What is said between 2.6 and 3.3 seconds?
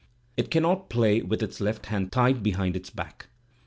i back.